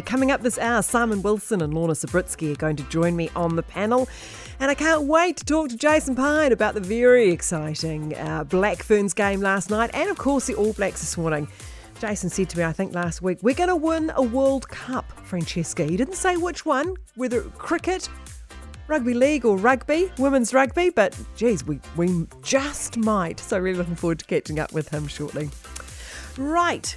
[0.00, 3.56] Coming up this hour, Simon Wilson and Lorna Sabritsky are going to join me on
[3.56, 4.08] the panel.
[4.58, 8.82] And I can't wait to talk to Jason Pine about the very exciting uh, Black
[8.82, 11.46] Ferns game last night and, of course, the All Blacks this morning.
[12.00, 15.12] Jason said to me, I think last week, we're going to win a World Cup,
[15.24, 15.84] Francesca.
[15.84, 18.08] He didn't say which one, whether cricket,
[18.88, 23.40] rugby league, or rugby, women's rugby, but geez, we, we just might.
[23.40, 25.50] So, really looking forward to catching up with him shortly.
[26.38, 26.96] Right,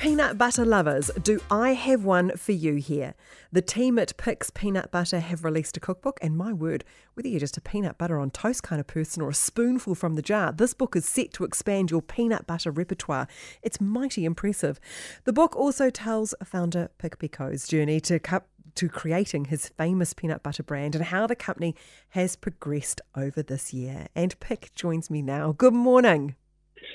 [0.00, 3.12] Peanut butter lovers, do I have one for you here?
[3.52, 7.38] The team at Pic's Peanut Butter have released a cookbook, and my word, whether you're
[7.38, 10.52] just a peanut butter on toast kind of person or a spoonful from the jar,
[10.52, 13.28] this book is set to expand your peanut butter repertoire.
[13.62, 14.80] It's mighty impressive.
[15.24, 20.42] The book also tells founder Pic Picot's journey to cup to creating his famous peanut
[20.42, 21.76] butter brand and how the company
[22.10, 24.06] has progressed over this year.
[24.14, 25.52] And Pic joins me now.
[25.52, 26.36] Good morning.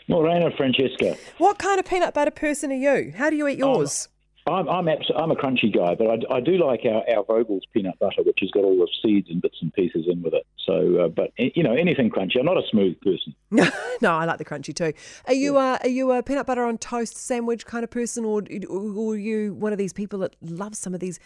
[0.07, 1.17] Morena Francesca.
[1.37, 3.13] What kind of peanut butter person are you?
[3.15, 4.09] How do you eat yours?
[4.47, 7.63] I'm I'm, abs- I'm a crunchy guy, but I, I do like our, our Vogel's
[7.73, 10.45] peanut butter, which has got all the seeds and bits and pieces in with it.
[10.63, 12.39] So, uh, but you know, anything crunchy.
[12.39, 13.33] I'm not a smooth person.
[14.01, 14.93] no, I like the crunchy too.
[15.25, 15.59] Are you yeah.
[15.59, 19.17] uh, are you a peanut butter on toast sandwich kind of person, or, or are
[19.17, 21.19] you one of these people that loves some of these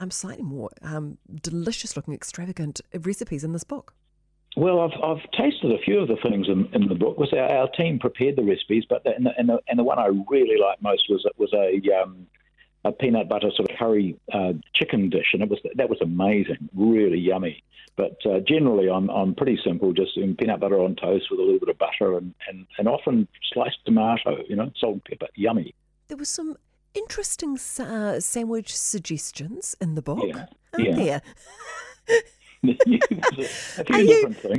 [0.00, 3.94] um, slightly more um, delicious looking, extravagant recipes in this book?
[4.56, 7.18] Well, I've, I've tasted a few of the things in, in the book.
[7.18, 9.84] Was our, our team prepared the recipes, but the, and, the, and, the, and the
[9.84, 12.26] one I really liked most was was a um,
[12.84, 16.68] a peanut butter sort of curry uh, chicken dish, and it was that was amazing,
[16.74, 17.64] really yummy.
[17.96, 21.60] But uh, generally, I'm I'm pretty simple, just peanut butter on toast with a little
[21.60, 25.74] bit of butter and, and, and often sliced tomato, you know, salt and pepper, yummy.
[26.08, 26.56] There was some
[26.94, 30.24] interesting uh, sandwich suggestions in the book.
[30.24, 30.46] Yeah,
[30.78, 31.20] yeah.
[32.06, 32.20] There?
[32.86, 32.98] you.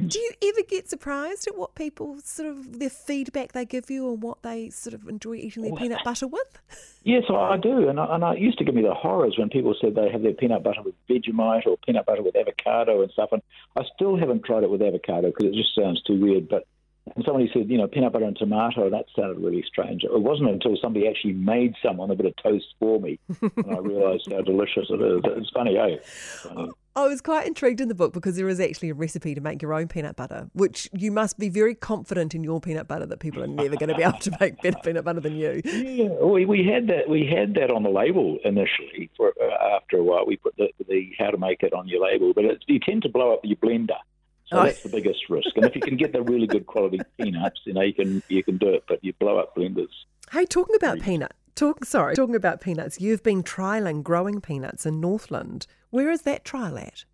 [0.08, 4.06] Do you ever get surprised at what people sort of their feedback they give you
[4.06, 6.60] or what they sort of enjoy eating their peanut butter with?
[7.04, 9.76] Yes, I do, and I, and I used to give me the horrors when people
[9.80, 13.30] said they have their peanut butter with Vegemite or peanut butter with avocado and stuff.
[13.32, 13.42] And
[13.76, 16.50] I still haven't tried it with avocado because it just sounds too weird.
[16.50, 16.68] But
[17.16, 20.04] and somebody said, you know, peanut butter and tomato, that sounded really strange.
[20.04, 23.72] It wasn't until somebody actually made some on a bit of toast for me and
[23.72, 25.22] I realised how delicious it is.
[25.24, 25.98] It's funny, eh?
[26.04, 26.72] Funny.
[26.98, 29.62] I was quite intrigued in the book because there is actually a recipe to make
[29.62, 33.20] your own peanut butter, which you must be very confident in your peanut butter that
[33.20, 35.62] people are never going to be able to make better peanut butter than you.
[35.66, 39.10] Yeah, we, we had that we had that on the label initially.
[39.18, 42.02] For uh, after a while, we put the, the how to make it on your
[42.02, 44.00] label, but it, you tend to blow up your blender.
[44.48, 44.64] So oh.
[44.64, 45.50] that's the biggest risk.
[45.56, 48.42] And if you can get the really good quality peanuts, you know you can you
[48.42, 48.86] can do it.
[48.88, 49.90] But you blow up blenders.
[50.32, 53.00] Hey, talking about peanut, talk sorry, talking about peanuts.
[53.02, 55.68] You've been trialing growing peanuts in Northland.
[55.90, 57.06] Where is that trial at?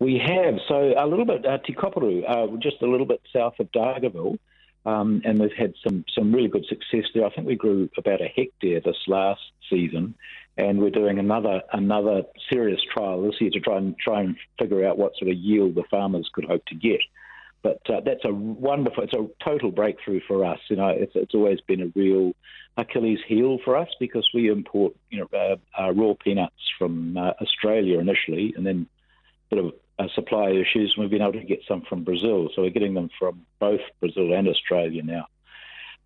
[0.00, 0.54] We have.
[0.68, 4.38] So a little bit, uh, Te Kopuru, uh, just a little bit south of Dargaville,
[4.86, 7.24] um, and we've had some, some really good success there.
[7.24, 10.14] I think we grew about a hectare this last season,
[10.56, 14.86] and we're doing another another serious trial this year to try and try and figure
[14.86, 17.00] out what sort of yield the farmers could hope to get.
[17.62, 20.60] But uh, that's a wonderful, it's a total breakthrough for us.
[20.70, 22.32] You know, it's, it's always been a real
[22.76, 27.32] Achilles heel for us because we import, you know, uh, uh, raw peanuts from uh,
[27.40, 28.86] Australia initially, and then
[29.50, 32.48] a bit of uh, supply issues, and we've been able to get some from Brazil.
[32.54, 35.26] So we're getting them from both Brazil and Australia now.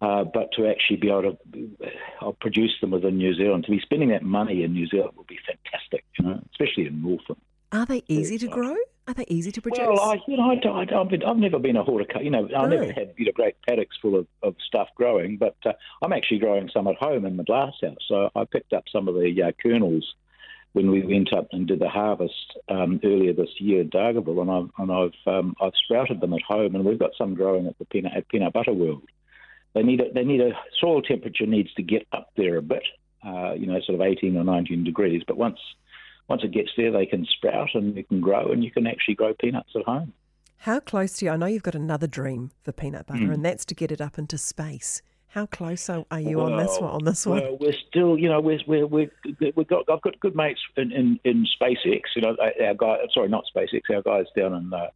[0.00, 1.78] Uh, but to actually be able to
[2.20, 5.28] uh, produce them within New Zealand, to be spending that money in New Zealand would
[5.28, 7.36] be fantastic, you know, especially in Northern.
[7.70, 8.74] Are they easy to grow?
[9.08, 9.80] Are they easy to produce?
[9.80, 12.24] Well, I, you know, I, I, I've never been a horticulture.
[12.24, 15.56] You know, I've never had you know great paddocks full of, of stuff growing, but
[15.66, 17.96] uh, I'm actually growing some at home in the glass house.
[18.06, 20.14] So I picked up some of the uh, kernels
[20.72, 24.50] when we went up and did the harvest um, earlier this year at Dargaville, and
[24.50, 27.78] I've and I've um, I've sprouted them at home, and we've got some growing at
[27.78, 29.02] the peanut at Peanut Butter World.
[29.74, 32.84] They need a, they need a soil temperature needs to get up there a bit,
[33.26, 35.22] uh, you know, sort of 18 or 19 degrees.
[35.26, 35.58] But once
[36.32, 39.14] once it gets there, they can sprout and you can grow, and you can actually
[39.14, 40.14] grow peanuts at home.
[40.56, 41.30] How close to you?
[41.30, 43.34] I know you've got another dream for peanut butter, mm.
[43.34, 45.02] and that's to get it up into space.
[45.28, 46.90] How close are you well, on this one?
[46.90, 49.10] On this one, well, we're still, you know, we're we're we
[49.40, 52.00] have got I've got good mates in, in, in SpaceX.
[52.16, 54.88] You know, our guy, sorry, not SpaceX, our guys down in uh,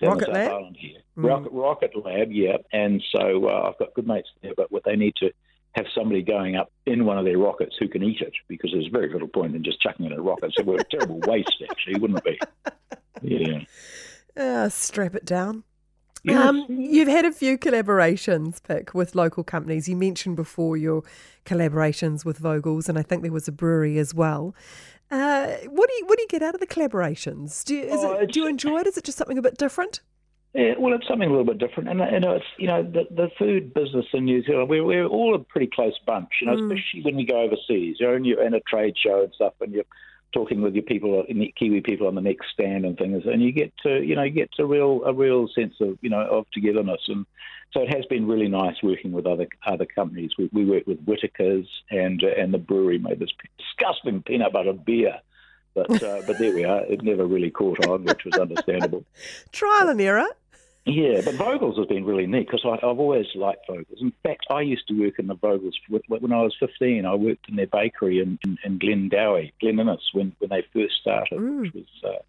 [0.00, 0.52] down Rocket in Lab?
[0.52, 1.28] Island here, mm.
[1.28, 2.56] Rocket, Rocket Lab, yeah.
[2.72, 5.30] And so uh, I've got good mates there, but what they need to
[5.72, 8.88] have somebody going up in one of their rockets who can eat it because there's
[8.88, 10.52] very little point in just chucking it in a rocket.
[10.56, 12.40] So we're a terrible waste, actually, wouldn't it
[13.22, 13.38] be?
[13.38, 13.60] Yeah.
[14.36, 15.64] Uh, strap it down.
[16.28, 19.88] Um, you've had a few collaborations, Pic, with local companies.
[19.88, 21.02] You mentioned before your
[21.46, 24.54] collaborations with Vogel's, and I think there was a brewery as well.
[25.10, 27.64] Uh, what do you what do you get out of the collaborations?
[27.64, 28.86] Do you, oh, it, do you enjoy it?
[28.86, 30.02] Is it just something a bit different?
[30.52, 33.06] Yeah, well, it's something a little bit different, and you know, it's you know the,
[33.08, 34.68] the food business in New Zealand.
[34.68, 36.64] We're, we're all a pretty close bunch, you know, mm.
[36.64, 37.98] especially when we go overseas.
[38.00, 39.84] You're in, you're in a trade show and stuff, and you're
[40.32, 41.24] talking with your people,
[41.56, 44.32] Kiwi people on the next stand and things, and you get to you know you
[44.32, 47.26] get to real a real sense of you know of togetherness, and
[47.72, 50.32] so it has been really nice working with other other companies.
[50.36, 54.72] We, we worked with Whittaker's, and uh, and the brewery made this disgusting peanut butter
[54.72, 55.20] beer
[55.74, 56.84] but uh, but there we are.
[56.86, 59.04] It never really caught on, which was understandable.
[59.52, 60.26] Trial and error.
[60.86, 64.00] Yeah, but Vogel's has been really neat because I've always liked Vogel's.
[64.00, 65.78] In fact, I used to work in the Vogel's
[66.08, 67.04] when I was 15.
[67.04, 70.94] I worked in their bakery in, in, in Glendowie, Glen Innes, when, when they first
[71.00, 71.60] started, mm.
[71.60, 72.22] which was uh,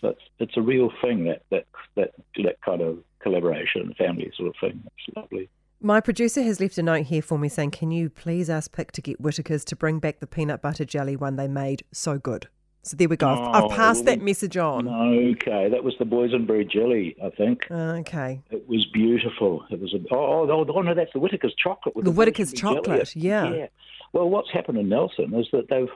[0.00, 1.66] so it's, it's a real thing that, that
[1.96, 4.82] that that kind of collaboration, and family sort of thing.
[4.86, 5.48] It's lovely.
[5.82, 8.92] My producer has left a note here for me saying, "Can you please ask Pic
[8.92, 12.48] to get Whittaker's to bring back the peanut butter jelly one they made so good."
[12.82, 13.28] So there we go.
[13.28, 14.88] Oh, I've, passed that message on.
[14.88, 17.70] Okay, that was the boysenberry jelly, I think.
[17.70, 18.40] Okay.
[18.50, 19.66] It was beautiful.
[19.70, 21.94] It was a, oh, oh, oh no, that's the Whittaker's chocolate.
[21.94, 23.52] the, the Whittaker's chocolate, yeah.
[23.52, 23.66] yeah.
[24.14, 25.90] Well, what's happened in Nelson is that they've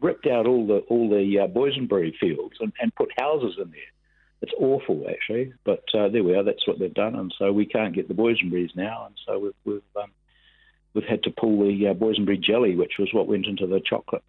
[0.00, 3.80] ripped out all the all the uh, boysenberry fields and, and put houses in there.
[4.42, 6.42] It's awful, actually, but uh, there we are.
[6.42, 9.54] That's what they've done, and so we can't get the boysenberries now, and so we've
[9.64, 10.10] we've, um,
[10.94, 14.24] we've had to pull the uh, boysenberry jelly, which was what went into the chocolate.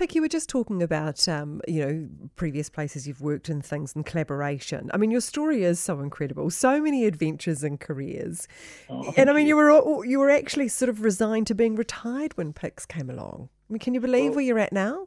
[0.00, 3.94] Pic, you were just talking about, um, you know, previous places you've worked in things
[3.94, 4.90] and collaboration.
[4.94, 6.48] I mean, your story is so incredible.
[6.48, 8.48] So many adventures and careers.
[8.88, 9.60] Oh, and I mean, you.
[9.60, 9.84] you.
[9.84, 13.50] were you were actually sort of resigned to being retired when Pic's came along.
[13.68, 15.06] I mean, can you believe well, where you're at now?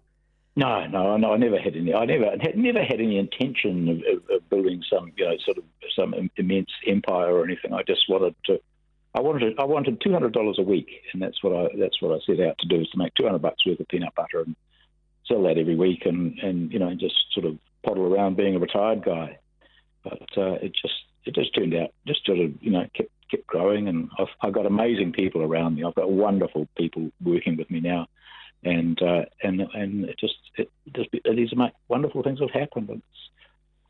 [0.55, 1.33] No, no, no.
[1.33, 1.91] I never had any.
[1.91, 5.57] I never had never had any intention of, of, of building some, you know, sort
[5.57, 5.63] of
[5.95, 7.73] some immense empire or anything.
[7.73, 8.59] I just wanted to.
[9.15, 12.11] I wanted I wanted two hundred dollars a week, and that's what I that's what
[12.11, 14.41] I set out to do is to make two hundred bucks worth of peanut butter
[14.41, 14.55] and
[15.27, 18.59] sell that every week and, and you know just sort of poddle around being a
[18.59, 19.37] retired guy.
[20.03, 23.47] But uh, it just it just turned out just sort of you know kept kept
[23.47, 25.83] growing, and I've, I've got amazing people around me.
[25.83, 28.07] I've got wonderful people working with me now,
[28.63, 31.53] and uh, and and it just it just these
[31.87, 32.89] wonderful things have happened.
[32.89, 33.03] It's,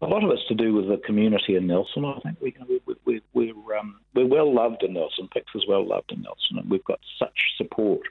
[0.01, 2.03] a lot of it's to do with the community in Nelson.
[2.03, 5.29] I think we, we, we, we're um, we're well loved in Nelson.
[5.33, 8.01] Pic's is well loved in Nelson, and we've got such support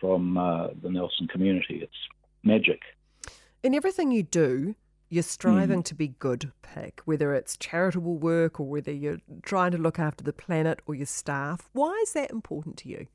[0.00, 1.80] from uh, the Nelson community.
[1.82, 1.92] It's
[2.42, 2.80] magic.
[3.62, 4.74] In everything you do,
[5.08, 5.86] you're striving mm.
[5.86, 10.22] to be good, Pic, whether it's charitable work or whether you're trying to look after
[10.22, 11.68] the planet or your staff.
[11.72, 13.06] Why is that important to you?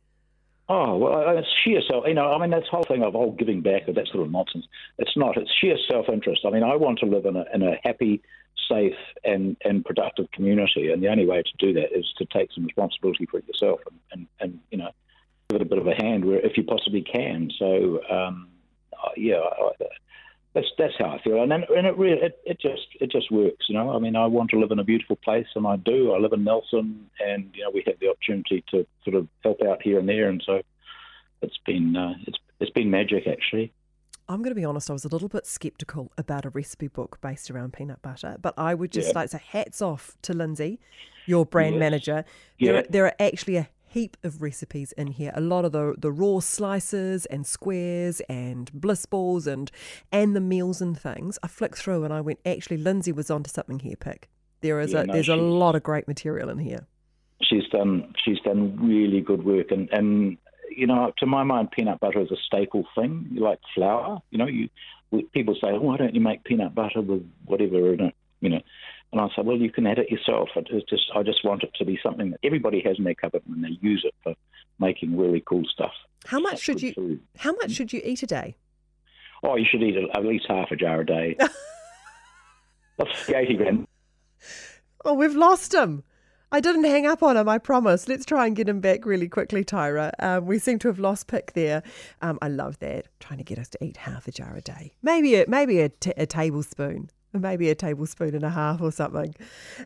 [0.70, 2.06] Oh, well, it's sheer self.
[2.08, 4.32] You know, I mean, this whole thing of all giving back or that sort of
[4.32, 4.66] nonsense.
[4.98, 5.38] It's not.
[5.38, 6.42] It's sheer self-interest.
[6.46, 8.24] I mean, I want to live in a, in a happy,
[8.70, 12.50] safe, and, and productive community, and the only way to do that is to take
[12.54, 14.90] some responsibility for it yourself and, and, and you know,
[15.50, 17.52] give it a bit of a hand where if you possibly can.
[17.60, 18.48] So, um,
[19.16, 19.42] yeah,
[20.54, 23.66] that's that's how I feel, and and it really it, it just it just works,
[23.68, 23.92] you know.
[23.92, 26.14] I mean, I want to live in a beautiful place, and I do.
[26.14, 29.62] I live in Nelson, and you know, we have the opportunity to sort of help
[29.64, 30.62] out here and there, and so
[31.42, 33.74] it's been uh, it's it's been magic actually.
[34.30, 37.20] I'm going to be honest, I was a little bit skeptical about a recipe book
[37.20, 39.20] based around peanut butter, but I would just yeah.
[39.20, 40.80] like to say hats off to Lindsay,
[41.26, 41.80] your brand yes.
[41.80, 42.26] manager.
[42.58, 42.72] Yeah.
[42.72, 45.32] There, are, there are actually a heap of recipes in here.
[45.36, 49.72] A lot of the, the raw slices and squares and bliss balls and
[50.12, 51.38] and the meals and things.
[51.44, 54.30] I flicked through and I went, actually, Lindsay was onto something here, Pic.
[54.62, 56.88] There is yeah, a no, there's a lot of great material in here.
[57.42, 60.38] She's done she's done really good work and, and
[60.76, 63.28] you know, to my mind, peanut butter is a staple thing.
[63.32, 64.22] You like flour.
[64.32, 64.70] You know, you
[65.34, 68.16] people say, oh, why don't you make peanut butter with whatever in it?
[68.42, 68.62] You know,
[69.14, 70.50] and I said, well, you can add it yourself.
[70.56, 73.44] It's just, I just want it to be something that everybody has in their cupboard
[73.48, 74.34] and they use it for
[74.80, 75.94] making really cool stuff.
[76.26, 76.94] How much should you?
[76.94, 77.22] Food.
[77.38, 78.56] How much should you eat a day?
[79.44, 81.38] Oh, you should eat at least half a jar a day.
[82.98, 83.88] That's eighty grams.
[85.06, 86.04] Oh, we've lost him.
[86.52, 88.08] I didn't hang up on him, I promise.
[88.08, 90.12] Let's try and get him back really quickly, Tyra.
[90.20, 91.82] Um, we seem to have lost Pic there.
[92.22, 93.08] Um, I love that.
[93.20, 94.94] Trying to get us to eat half a jar a day.
[95.02, 99.36] Maybe a, maybe a, t- a tablespoon maybe a tablespoon and a half or something.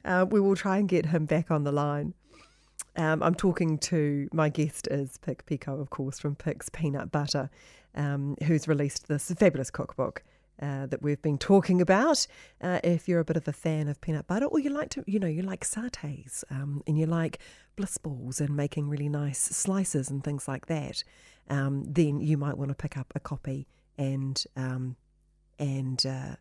[0.04, 2.14] Uh, we will try and get him back on the line.
[2.96, 7.50] Um, I'm talking to my guest is Pic Picot, of course, from Pic's Peanut Butter,
[7.96, 10.24] um, who's released this fabulous cookbook.
[10.60, 12.26] Uh, that we've been talking about.
[12.62, 15.04] Uh, if you're a bit of a fan of peanut butter, or you like to,
[15.06, 17.38] you know, you like satay um, and you like
[17.76, 21.04] bliss balls and making really nice slices and things like that,
[21.48, 23.68] um, then you might want to pick up a copy
[24.00, 24.96] and um,
[25.60, 26.36] and uh,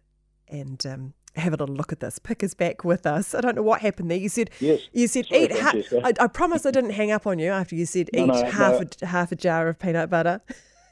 [0.49, 2.19] and um, have a little look at this.
[2.19, 3.35] Pic is back with us.
[3.35, 4.19] I don't know what happened there.
[4.19, 4.81] You said yes.
[4.93, 5.59] You said Sorry, eat.
[5.59, 5.75] Ha-
[6.05, 8.45] I, I, promise I didn't hang up on you after you said no, eat no,
[8.51, 8.87] half no.
[9.03, 10.41] a half a jar of peanut butter.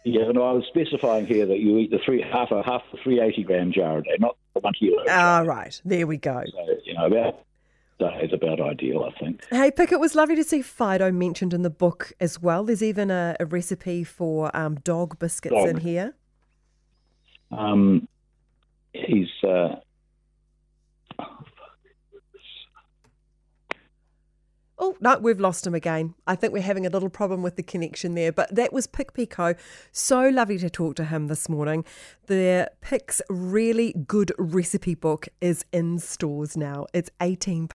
[0.05, 2.99] Yeah, no, I was specifying here that you eat the three half a half the
[3.03, 5.03] three eighty gram jar a day, not the one kilo.
[5.09, 5.81] Ah, right.
[5.85, 6.43] There we go.
[6.47, 7.45] So you know about
[7.99, 9.45] day is about ideal, I think.
[9.51, 12.65] Hey, Pic, it was lovely to see Fido mentioned in the book as well.
[12.65, 15.69] There's even a, a recipe for um, dog biscuits dog.
[15.69, 16.15] in here.
[17.51, 18.09] Um,
[18.95, 19.29] he's.
[19.43, 19.77] Uh,
[24.77, 26.15] Oh, no, we've lost him again.
[26.27, 28.33] I think we're having a little problem with the connection there.
[28.33, 29.57] But that was Pic Picot.
[29.93, 31.85] So lovely to talk to him this morning.
[32.27, 36.87] The Pic's really good recipe book is in stores now.
[36.93, 37.69] It's 18